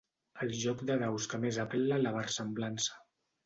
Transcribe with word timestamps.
El 0.45 0.53
joc 0.61 0.81
de 0.91 0.95
daus 1.03 1.29
que 1.35 1.41
més 1.45 1.61
apel·la 1.67 2.01
a 2.01 2.05
la 2.07 2.17
versemblança. 2.19 3.01